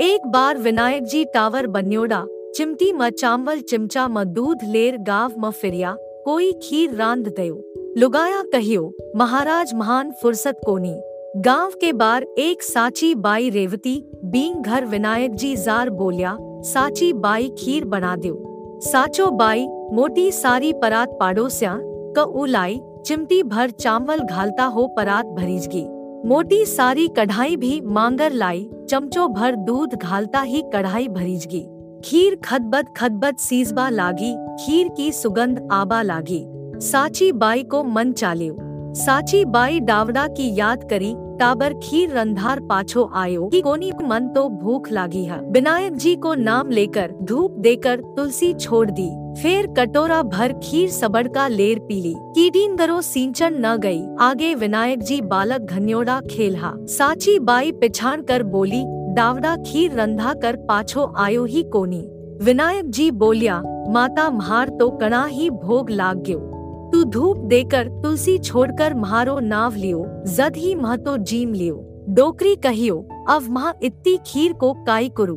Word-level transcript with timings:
एक 0.00 0.26
बार 0.26 0.58
विनायक 0.58 1.04
जी 1.04 1.24
टावर 1.24 1.66
बन्योड़ा, 1.66 2.24
चिमटी 2.54 2.92
म 2.92 3.08
चावल, 3.10 3.60
चिमचा 3.60 4.06
म 4.08 4.22
दूध, 4.24 4.58
लेर 4.64 4.96
गाव 4.98 5.32
म 5.38 5.50
फिरिया, 5.50 5.94
कोई 6.24 6.52
खीर 6.52 6.94
रांध 6.94 7.28
दयो। 7.28 7.94
लुगाया 7.98 8.42
कहियो, 8.42 8.94
महाराज 9.16 9.74
महान 9.74 10.12
फुर्सत 10.12 10.60
कोनी। 10.66 10.94
गाँव 11.36 11.70
के 11.70 11.92
बार 11.92 12.26
एक 12.38 12.62
साची 12.62 13.14
बाई 13.14 13.50
रेवती 13.50 13.96
बींग 14.24 14.62
घर 14.64 14.84
विनायक 14.84 15.34
जी 15.34 15.56
जार 15.56 15.90
बोलिया, 15.90 16.36
साची 16.40 17.12
बाई 17.12 17.48
खीर 17.58 17.84
बना 17.84 18.16
दो 18.16 18.80
साचो 18.84 19.30
बाई, 19.30 19.66
मोटी 19.92 20.30
सारी 20.32 20.72
परात 20.72 21.16
पाड़ोसिया, 21.20 21.78
क 22.16 22.32
उलाई 22.36 22.80
चिमटी 23.06 23.42
भर 23.42 23.70
चावल 23.70 24.20
घालता 24.20 24.64
हो 24.64 24.86
परात 24.86 25.26
भरीजगी। 25.26 25.86
मोटी 26.26 26.64
सारी 26.66 27.08
कढ़ाई 27.08 27.56
भी 27.56 27.80
मांगर 27.80 28.32
लाई, 28.32 28.70
चमचो 28.90 29.28
भर 29.28 29.56
दूध 29.56 29.94
घालता 29.94 30.40
ही 30.40 30.62
कढ़ाई 30.72 31.08
भरीजगी 31.08 31.60
खीर 32.04 32.36
खदबद 32.36 32.86
खदबद 32.96 33.36
सीजबा 33.36 33.88
लागी, 33.88 34.34
खीर 34.60 34.88
की 34.88 35.12
सुगंध 35.12 35.68
आबा 35.72 36.02
लागी। 36.02 36.44
साची 36.80 37.32
बाई 37.32 37.62
को 37.62 37.82
मन 37.84 38.12
चालियो। 38.12 38.56
साची 38.94 39.44
बाई 39.44 39.80
डावड़ा 39.80 40.26
की 40.26 40.58
याद 40.58 40.88
करी 40.90 41.14
टाबर 41.38 41.74
खीर 41.82 42.10
रंधार 42.10 42.60
पाछो 42.60 43.08
आयो 43.14 43.46
कि 43.46 43.60
कोनी 43.60 43.90
मन 44.02 44.28
तो 44.28 44.48
भूख 44.48 44.90
लागी 44.92 45.24
है। 45.24 45.40
विनायक 45.52 45.96
जी 45.96 46.14
को 46.16 46.34
नाम 46.34 46.70
लेकर 46.70 47.12
धूप 47.22 47.56
देकर 47.58 48.00
तुलसी 48.16 48.52
छोड़ 48.54 48.90
दी। 48.90 49.08
फिर 49.42 49.66
कटोरा 49.76 50.22
भर 50.24 50.52
खीर 50.62 50.88
सबड़ 50.90 51.26
का 51.28 51.46
लेर 51.48 51.78
पीली। 51.78 52.14
कीडीन 52.34 52.76
दरो 52.76 53.00
सिंचन 53.00 53.56
न 53.66 53.76
गई। 53.76 54.02
आगे 54.20 54.54
विनायक 54.54 55.02
जी 55.02 55.20
बालक 55.20 55.60
घन्योड़ा 55.60 56.20
खेलहा 56.30 56.72
साची 56.88 57.38
बाई 57.38 57.72
पिछाड़ 57.72 58.20
कर 58.20 58.42
बोली, 58.42 58.82
डावड़ा 59.14 59.56
खीर 59.56 59.92
रंधा 59.92 60.34
कर 60.34 60.56
पाछो 60.68 61.12
आयो 61.16 61.44
ही 61.44 61.62
कोनी? 61.62 62.06
विनायक 62.42 62.90
जी 62.90 63.10
बोलिया, 63.10 63.62
माता 63.88 64.28
म्हार 64.30 64.68
तो 64.70 64.90
कणा 64.90 65.24
ही 65.24 65.50
भोग 65.50 65.90
लाग 65.90 66.22
गयो। 66.22 66.57
तू 66.92 67.02
धूप 67.04 67.38
देकर 67.46 67.88
तुलसी 68.02 68.38
छोड़कर 68.38 68.94
म्हारो 68.94 69.38
नाव 69.38 69.74
लियो, 69.74 70.04
जद 70.26 70.56
ही 70.56 70.74
मह 70.74 70.96
तो 70.96 71.16
जीम 71.16 71.52
लियो। 71.52 71.84
डोकरी 72.08 72.54
कहियो, 72.56 72.96
अब 73.28 73.48
महा 73.50 73.72
इतनी 73.82 74.18
खीर 74.26 74.52
को 74.52 74.72
काई 74.84 75.08
करू। 75.16 75.36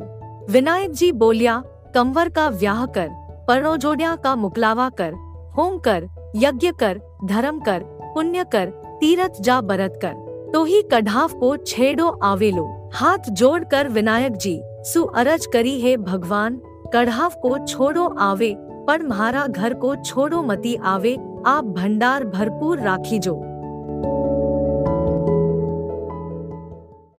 विनायक 0.50 0.92
जी 0.92 1.12
बोलिया, 1.12 1.62
कंवर 1.94 2.28
का 2.28 2.48
व्याह 2.48 2.84
कर 2.86 3.08
पर्णो 3.48 3.76
जोड़िया 3.76 4.14
का 4.16 4.34
मुकलावा 4.36 4.88
कर, 5.00 5.12
होम 5.58 5.78
कर, 5.78 6.08
यज्ञ 6.36 6.70
कर, 6.72 7.00
धर्म 7.24 7.58
कर, 7.60 7.82
पुण्य 8.14 8.44
कर, 8.44 8.70
तीरथ 9.00 9.40
जा 9.40 9.60
बरत 9.60 9.98
कर। 10.02 10.50
तो 10.52 10.64
ही 10.64 10.82
कढ़ाव 10.82 11.32
को 11.32 11.56
छेड़ो 11.56 12.08
आवेलो 12.22 12.64
हाथ 12.94 13.30
जोड़ 13.30 13.62
कर 13.64 13.88
विनायक 13.88 14.36
जी, 14.36 14.60
सु 14.84 15.02
अरज 15.04 15.46
करी 15.46 15.80
है 15.80 15.96
भगवान, 15.96 16.60
कढ़ाव 16.94 17.32
को 17.42 17.56
छोड़ो 17.66 18.06
आवे 18.20 18.54
पर 18.86 19.02
म्हारा 19.02 19.46
घर 19.46 19.74
को 19.74 19.96
छोड़ो 19.96 20.42
मती 20.42 20.74
आवे 20.74 21.16
आप 21.46 21.64
भंडार 21.64 22.24
भरपूर 22.24 22.78
राखी 22.78 23.18
जो। 23.18 23.51